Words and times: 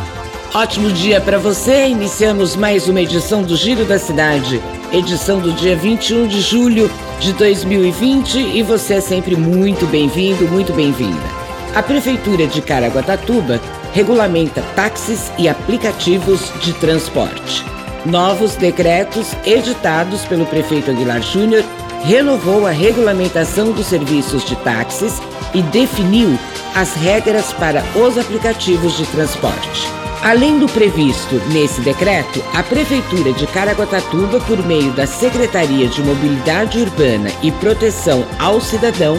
Ótimo 0.53 0.91
dia 0.91 1.21
para 1.21 1.37
você. 1.37 1.87
Iniciamos 1.87 2.55
mais 2.55 2.89
uma 2.89 3.01
edição 3.01 3.43
do 3.43 3.55
Giro 3.55 3.85
da 3.85 3.99
Cidade, 3.99 4.59
edição 4.91 5.39
do 5.39 5.53
dia 5.53 5.75
21 5.75 6.25
de 6.27 6.41
julho 6.41 6.89
de 7.19 7.33
2020 7.33 8.39
e 8.39 8.63
você 8.63 8.95
é 8.95 9.01
sempre 9.01 9.35
muito 9.35 9.85
bem-vindo, 9.87 10.47
muito 10.47 10.73
bem-vinda. 10.73 11.42
A 11.75 11.81
Prefeitura 11.81 12.45
de 12.45 12.61
Caraguatatuba 12.61 13.59
regulamenta 13.93 14.61
táxis 14.75 15.31
e 15.39 15.49
aplicativos 15.49 16.51
de 16.61 16.71
transporte. 16.73 17.65
Novos 18.05 18.55
decretos 18.55 19.31
editados 19.43 20.23
pelo 20.25 20.45
prefeito 20.45 20.91
Aguilar 20.91 21.23
Júnior 21.23 21.63
renovou 22.03 22.67
a 22.67 22.69
regulamentação 22.69 23.71
dos 23.71 23.87
serviços 23.87 24.45
de 24.45 24.55
táxis 24.57 25.19
e 25.51 25.63
definiu 25.63 26.37
as 26.75 26.93
regras 26.93 27.51
para 27.53 27.83
os 27.97 28.19
aplicativos 28.19 28.95
de 28.95 29.07
transporte. 29.07 30.02
Além 30.23 30.57
do 30.57 30.69
previsto 30.69 31.35
nesse 31.51 31.81
decreto, 31.81 32.41
a 32.53 32.63
Prefeitura 32.63 33.33
de 33.33 33.45
Caraguatatuba, 33.45 34.39
por 34.39 34.65
meio 34.65 34.89
da 34.93 35.05
Secretaria 35.05 35.85
de 35.85 36.01
Mobilidade 36.01 36.79
Urbana 36.79 37.29
e 37.41 37.51
Proteção 37.51 38.25
ao 38.39 38.61
Cidadão, 38.61 39.17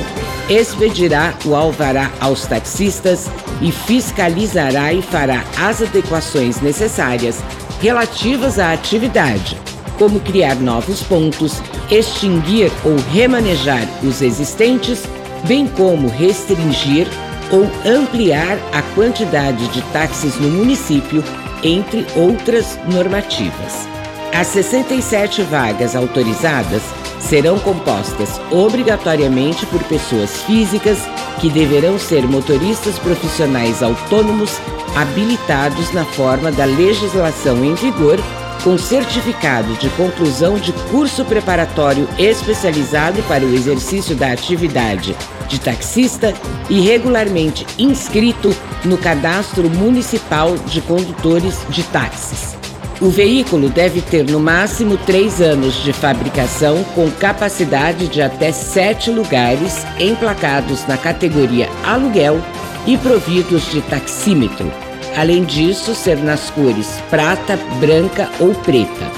expedirá 0.48 1.34
o 1.44 1.54
alvará 1.54 2.10
aos 2.22 2.46
taxistas 2.46 3.26
e 3.60 3.70
fiscalizará 3.70 4.94
e 4.94 5.02
fará 5.02 5.44
as 5.58 5.82
adequações 5.82 6.62
necessárias 6.62 7.38
relativas 7.82 8.58
à 8.58 8.72
atividade, 8.72 9.58
como 9.98 10.18
criar 10.20 10.54
novos 10.54 11.02
pontos, 11.02 11.62
extinguir 11.90 12.72
ou 12.82 12.96
remanejar 13.12 13.86
os 14.02 14.22
existentes, 14.22 15.02
bem 15.46 15.68
como 15.68 16.08
restringir 16.08 17.06
ou 17.54 17.70
ampliar 17.88 18.58
a 18.72 18.82
quantidade 18.96 19.68
de 19.68 19.80
táxis 19.92 20.36
no 20.40 20.50
município, 20.50 21.22
entre 21.62 22.04
outras 22.16 22.76
normativas. 22.92 23.88
As 24.32 24.48
67 24.48 25.42
vagas 25.42 25.94
autorizadas 25.94 26.82
serão 27.20 27.56
compostas 27.60 28.40
obrigatoriamente 28.50 29.64
por 29.66 29.80
pessoas 29.84 30.42
físicas 30.42 30.98
que 31.40 31.48
deverão 31.48 31.96
ser 31.96 32.26
motoristas 32.26 32.98
profissionais 32.98 33.82
autônomos 33.84 34.58
habilitados 34.96 35.92
na 35.92 36.04
forma 36.04 36.50
da 36.50 36.64
legislação 36.64 37.64
em 37.64 37.74
vigor 37.74 38.18
com 38.64 38.76
certificado 38.76 39.74
de 39.74 39.88
conclusão 39.90 40.58
de 40.58 40.72
curso 40.90 41.24
preparatório 41.24 42.08
especializado 42.18 43.22
para 43.24 43.44
o 43.44 43.54
exercício 43.54 44.16
da 44.16 44.32
atividade 44.32 45.14
de 45.48 45.60
taxista 45.60 46.34
e 46.68 46.80
regularmente 46.80 47.66
inscrito 47.78 48.54
no 48.84 48.96
Cadastro 48.98 49.68
Municipal 49.68 50.56
de 50.66 50.80
Condutores 50.80 51.58
de 51.68 51.82
Táxis. 51.84 52.56
O 53.00 53.10
veículo 53.10 53.68
deve 53.68 54.00
ter 54.00 54.24
no 54.24 54.38
máximo 54.38 54.96
três 54.96 55.40
anos 55.40 55.82
de 55.82 55.92
fabricação, 55.92 56.84
com 56.94 57.10
capacidade 57.10 58.08
de 58.08 58.22
até 58.22 58.52
sete 58.52 59.10
lugares, 59.10 59.84
emplacados 59.98 60.86
na 60.86 60.96
categoria 60.96 61.68
aluguel 61.84 62.40
e 62.86 62.96
providos 62.96 63.70
de 63.70 63.80
taxímetro 63.82 64.70
Além 65.16 65.44
disso, 65.44 65.94
ser 65.94 66.16
nas 66.18 66.50
cores 66.50 67.00
prata, 67.08 67.56
branca 67.78 68.28
ou 68.40 68.52
preta. 68.54 69.10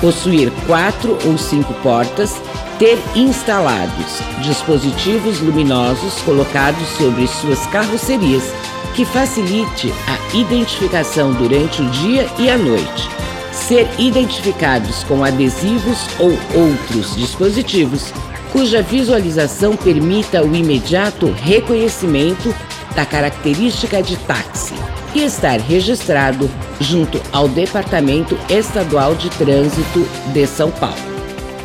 Possuir 0.00 0.50
quatro 0.66 1.16
ou 1.24 1.38
cinco 1.38 1.72
portas, 1.74 2.34
ter 2.78 2.98
instalados 3.14 4.20
dispositivos 4.42 5.40
luminosos 5.40 6.14
colocados 6.22 6.86
sobre 6.98 7.26
suas 7.26 7.66
carrocerias 7.66 8.52
que 8.94 9.04
facilite 9.04 9.92
a 10.06 10.36
identificação 10.36 11.32
durante 11.32 11.82
o 11.82 11.90
dia 11.90 12.28
e 12.38 12.48
a 12.48 12.56
noite. 12.56 13.08
Ser 13.52 13.88
identificados 13.98 15.04
com 15.04 15.24
adesivos 15.24 16.06
ou 16.18 16.30
outros 16.54 17.14
dispositivos 17.16 18.12
cuja 18.52 18.82
visualização 18.82 19.76
permita 19.76 20.42
o 20.42 20.54
imediato 20.54 21.30
reconhecimento 21.32 22.54
da 22.94 23.04
característica 23.04 24.00
de 24.02 24.16
táxi 24.18 24.74
e 25.14 25.22
estar 25.22 25.58
registrado 25.60 26.48
junto 26.80 27.20
ao 27.32 27.48
Departamento 27.48 28.38
Estadual 28.48 29.14
de 29.14 29.30
Trânsito 29.30 30.06
de 30.32 30.46
São 30.46 30.70
Paulo. 30.70 31.13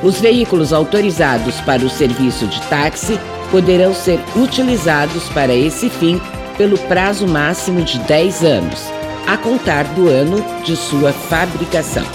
Os 0.01 0.19
veículos 0.19 0.71
autorizados 0.71 1.59
para 1.61 1.83
o 1.83 1.89
serviço 1.89 2.47
de 2.47 2.61
táxi 2.63 3.19
poderão 3.51 3.93
ser 3.93 4.19
utilizados 4.35 5.27
para 5.29 5.53
esse 5.53 5.89
fim 5.89 6.21
pelo 6.57 6.77
prazo 6.77 7.27
máximo 7.27 7.81
de 7.81 7.99
10 7.99 8.43
anos, 8.43 8.79
a 9.27 9.37
contar 9.37 9.83
do 9.95 10.07
ano 10.07 10.43
de 10.63 10.75
sua 10.75 11.11
fabricação. 11.11 12.05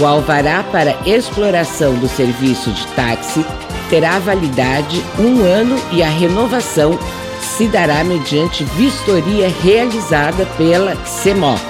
O 0.00 0.06
alvará 0.06 0.62
para 0.70 0.96
exploração 1.04 1.94
do 1.94 2.08
serviço 2.08 2.70
de 2.70 2.86
táxi 2.88 3.44
terá 3.90 4.18
validade 4.18 5.02
um 5.18 5.42
ano 5.44 5.76
e 5.92 6.02
a 6.02 6.08
renovação 6.08 6.98
se 7.40 7.66
dará 7.66 8.02
mediante 8.02 8.64
vistoria 8.64 9.52
realizada 9.62 10.46
pela 10.56 10.96
CEMOP, 11.04 11.60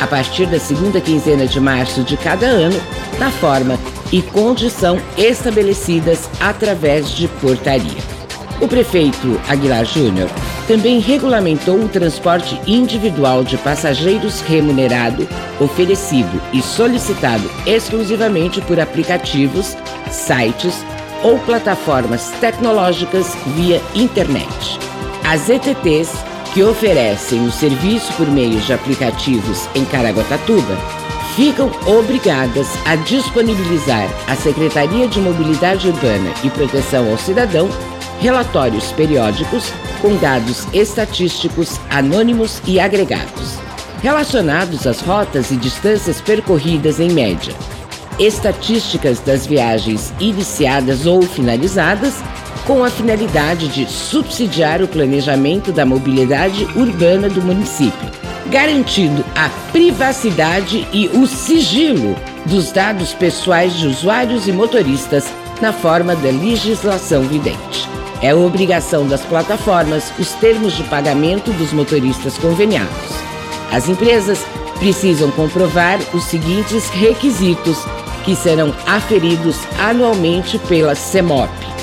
a 0.00 0.06
partir 0.06 0.46
da 0.46 0.58
segunda 0.58 1.00
quinzena 1.00 1.46
de 1.46 1.60
março 1.60 2.02
de 2.02 2.16
cada 2.16 2.46
ano, 2.46 2.80
na 3.18 3.30
forma 3.30 3.78
e 4.12 4.22
condição 4.22 5.00
estabelecidas 5.16 6.28
através 6.40 7.10
de 7.10 7.28
portaria. 7.28 8.16
O 8.60 8.66
prefeito 8.66 9.40
Aguilar 9.48 9.84
Júnior 9.84 10.30
também 10.66 10.98
regulamentou 10.98 11.78
o 11.78 11.88
transporte 11.88 12.60
individual 12.66 13.44
de 13.44 13.56
passageiros 13.58 14.40
remunerado, 14.40 15.28
oferecido 15.60 16.40
e 16.52 16.62
solicitado 16.62 17.48
exclusivamente 17.66 18.60
por 18.62 18.80
aplicativos, 18.80 19.76
sites 20.10 20.84
ou 21.22 21.38
plataformas 21.40 22.30
tecnológicas 22.40 23.34
via 23.56 23.80
internet. 23.94 24.78
As 25.24 25.48
ETTs, 25.48 26.12
que 26.54 26.62
oferecem 26.62 27.44
o 27.46 27.52
serviço 27.52 28.12
por 28.14 28.28
meio 28.28 28.58
de 28.60 28.72
aplicativos 28.72 29.68
em 29.74 29.84
Caraguatatuba, 29.84 30.76
ficam 31.36 31.70
obrigadas 31.86 32.66
a 32.86 32.96
disponibilizar 32.96 34.08
à 34.26 34.34
Secretaria 34.34 35.06
de 35.06 35.20
Mobilidade 35.20 35.86
Urbana 35.86 36.32
e 36.42 36.48
Proteção 36.48 37.10
ao 37.10 37.18
Cidadão 37.18 37.68
relatórios 38.20 38.90
periódicos 38.92 39.70
com 40.00 40.16
dados 40.16 40.66
estatísticos 40.72 41.78
anônimos 41.90 42.62
e 42.66 42.80
agregados, 42.80 43.58
relacionados 44.02 44.86
às 44.86 45.02
rotas 45.02 45.50
e 45.50 45.56
distâncias 45.56 46.22
percorridas 46.22 46.98
em 47.00 47.10
média, 47.10 47.54
estatísticas 48.18 49.20
das 49.20 49.46
viagens 49.46 50.14
iniciadas 50.18 51.04
ou 51.04 51.20
finalizadas 51.20 52.14
com 52.66 52.82
a 52.82 52.88
finalidade 52.88 53.68
de 53.68 53.84
subsidiar 53.84 54.82
o 54.82 54.88
planejamento 54.88 55.70
da 55.70 55.84
mobilidade 55.84 56.64
urbana 56.74 57.28
do 57.28 57.42
município, 57.42 58.25
garantindo 58.50 59.24
a 59.34 59.48
privacidade 59.72 60.86
e 60.92 61.08
o 61.08 61.26
sigilo 61.26 62.16
dos 62.44 62.72
dados 62.72 63.12
pessoais 63.12 63.74
de 63.74 63.86
usuários 63.86 64.46
e 64.46 64.52
motoristas 64.52 65.26
na 65.60 65.72
forma 65.72 66.14
da 66.14 66.30
legislação 66.30 67.22
vigente. 67.22 67.88
É 68.22 68.34
obrigação 68.34 69.06
das 69.06 69.22
plataformas 69.22 70.12
os 70.18 70.32
termos 70.32 70.74
de 70.74 70.82
pagamento 70.84 71.52
dos 71.52 71.72
motoristas 71.72 72.38
conveniados. 72.38 73.14
As 73.72 73.88
empresas 73.88 74.44
precisam 74.78 75.30
comprovar 75.30 75.98
os 76.14 76.24
seguintes 76.24 76.88
requisitos 76.90 77.78
que 78.24 78.34
serão 78.34 78.74
aferidos 78.86 79.56
anualmente 79.78 80.58
pela 80.60 80.94
CEMOP 80.94 81.75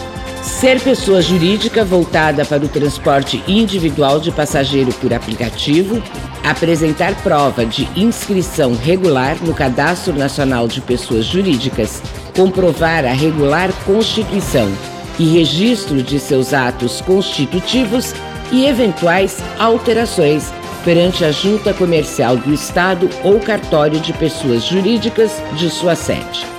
Ser 0.44 0.81
pessoa 0.81 1.22
jurídica 1.22 1.86
voltada 1.86 2.44
para 2.44 2.66
o 2.66 2.68
transporte 2.68 3.42
individual 3.48 4.19
de 4.19 4.30
passageiro 4.30 4.92
por 4.95 5.13
aplicativo, 5.13 6.04
apresentar 6.44 7.16
prova 7.24 7.66
de 7.66 7.88
inscrição 7.95 8.75
regular 8.75 9.38
no 9.42 9.54
Cadastro 9.54 10.13
Nacional 10.13 10.68
de 10.68 10.81
Pessoas 10.81 11.25
Jurídicas, 11.25 12.04
comprovar 12.36 13.06
a 13.06 13.13
regular 13.13 13.72
constituição 13.86 14.69
e 15.18 15.30
registro 15.30 16.04
de 16.04 16.19
seus 16.19 16.54
atos 16.54 17.00
constitutivos 17.00 18.13
e 18.51 18.66
eventuais 18.66 19.38
alterações 19.57 20.51
perante 20.84 21.24
a 21.24 21.31
Junta 21.31 21.74
Comercial 21.74 22.36
do 22.36 22.54
Estado 22.54 23.10
ou 23.24 23.40
cartório 23.40 23.98
de 24.01 24.12
pessoas 24.12 24.66
jurídicas 24.66 25.42
de 25.54 25.69
sua 25.69 25.95
sede. 25.95 26.53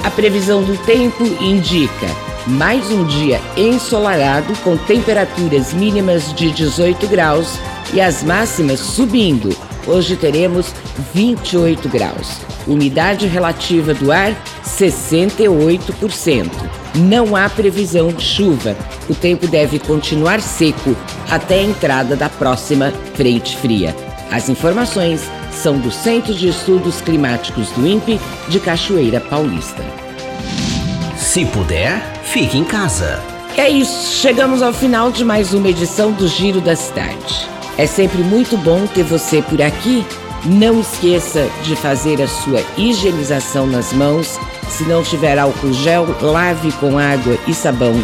A 0.04 0.10
previsão 0.10 0.64
do 0.64 0.76
tempo 0.78 1.22
indica 1.40 2.08
mais 2.44 2.90
um 2.90 3.04
dia 3.04 3.40
ensolarado 3.56 4.52
com 4.64 4.76
temperaturas 4.76 5.72
mínimas 5.72 6.34
de 6.34 6.50
18 6.50 7.06
graus 7.06 7.56
e 7.94 8.00
as 8.00 8.25
máximas 8.25 8.81
subindo. 8.81 9.56
Hoje 9.87 10.16
teremos 10.16 10.74
28 11.15 11.88
graus. 11.88 12.41
Umidade 12.67 13.29
relativa 13.29 13.94
do 13.94 14.10
ar 14.10 14.34
68%. 14.65 16.50
Não 16.96 17.36
há 17.36 17.48
previsão 17.48 18.08
de 18.08 18.24
chuva. 18.24 18.76
O 19.08 19.15
tempo 19.15 19.46
deve 19.46 19.79
continuar 19.79 20.41
seco 20.41 20.96
até 21.31 21.60
a 21.60 21.62
entrada 21.62 22.17
da 22.17 22.29
próxima 22.29 22.93
frente 23.15 23.56
fria. 23.56 23.94
As 24.32 24.48
informações 24.48 25.31
são 25.53 25.79
do 25.79 25.91
Centro 25.93 26.34
de 26.34 26.48
Estudos 26.48 27.00
Climáticos 27.00 27.70
do 27.72 27.86
INPE 27.86 28.19
de 28.48 28.58
Cachoeira 28.58 29.20
Paulista. 29.20 30.01
Se 31.32 31.46
puder, 31.46 31.98
fique 32.24 32.58
em 32.58 32.62
casa. 32.62 33.19
É 33.56 33.67
isso, 33.67 34.19
chegamos 34.19 34.60
ao 34.60 34.70
final 34.70 35.10
de 35.10 35.24
mais 35.24 35.55
uma 35.55 35.70
edição 35.70 36.12
do 36.12 36.29
Giro 36.29 36.60
da 36.60 36.77
Cidade. 36.77 37.48
É 37.79 37.86
sempre 37.86 38.22
muito 38.22 38.55
bom 38.58 38.86
ter 38.86 39.03
você 39.03 39.41
por 39.41 39.62
aqui. 39.62 40.05
Não 40.44 40.79
esqueça 40.79 41.48
de 41.62 41.74
fazer 41.74 42.20
a 42.20 42.29
sua 42.29 42.62
higienização 42.77 43.67
nas 43.67 43.94
mãos. 43.94 44.39
Se 44.69 44.84
não 44.84 45.03
tiver 45.03 45.39
álcool 45.39 45.72
gel, 45.72 46.06
lave 46.20 46.70
com 46.72 46.98
água 46.98 47.39
e 47.48 47.55
sabão. 47.55 47.94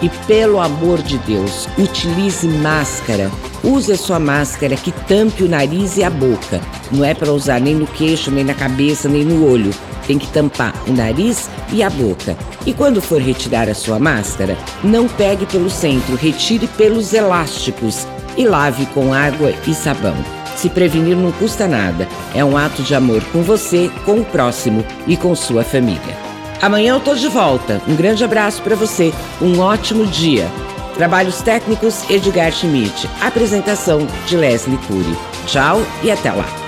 E 0.00 0.08
pelo 0.28 0.60
amor 0.60 1.02
de 1.02 1.18
Deus, 1.18 1.68
utilize 1.76 2.46
máscara. 2.46 3.28
Use 3.64 3.90
a 3.90 3.96
sua 3.96 4.20
máscara 4.20 4.76
que 4.76 4.92
tampe 4.92 5.42
o 5.42 5.48
nariz 5.48 5.96
e 5.96 6.04
a 6.04 6.10
boca. 6.10 6.60
Não 6.92 7.04
é 7.04 7.12
para 7.12 7.32
usar 7.32 7.60
nem 7.60 7.74
no 7.74 7.88
queixo, 7.88 8.30
nem 8.30 8.44
na 8.44 8.54
cabeça, 8.54 9.08
nem 9.08 9.24
no 9.24 9.50
olho. 9.50 9.74
Tem 10.08 10.18
que 10.18 10.26
tampar 10.28 10.74
o 10.88 10.92
nariz 10.92 11.48
e 11.70 11.82
a 11.82 11.90
boca. 11.90 12.36
E 12.66 12.72
quando 12.72 13.00
for 13.00 13.20
retirar 13.20 13.68
a 13.68 13.74
sua 13.74 13.98
máscara, 13.98 14.56
não 14.82 15.06
pegue 15.06 15.44
pelo 15.46 15.68
centro, 15.70 16.16
retire 16.16 16.66
pelos 16.66 17.12
elásticos 17.12 18.06
e 18.36 18.44
lave 18.44 18.86
com 18.86 19.12
água 19.12 19.52
e 19.66 19.74
sabão. 19.74 20.16
Se 20.56 20.70
prevenir 20.70 21.16
não 21.16 21.30
custa 21.30 21.68
nada. 21.68 22.08
É 22.34 22.42
um 22.44 22.56
ato 22.56 22.82
de 22.82 22.94
amor 22.94 23.22
com 23.26 23.42
você, 23.42 23.90
com 24.04 24.20
o 24.20 24.24
próximo 24.24 24.84
e 25.06 25.16
com 25.16 25.34
sua 25.36 25.62
família. 25.62 26.16
Amanhã 26.60 26.94
eu 26.94 27.00
tô 27.00 27.14
de 27.14 27.28
volta. 27.28 27.80
Um 27.86 27.94
grande 27.94 28.24
abraço 28.24 28.62
para 28.62 28.74
você. 28.74 29.12
Um 29.40 29.60
ótimo 29.60 30.06
dia. 30.06 30.48
Trabalhos 30.96 31.42
técnicos 31.42 32.08
Edgar 32.10 32.50
Schmidt. 32.50 33.08
Apresentação 33.20 34.06
de 34.26 34.36
Leslie 34.36 34.78
Cury. 34.88 35.16
Tchau 35.46 35.80
e 36.02 36.10
até 36.10 36.32
lá. 36.32 36.67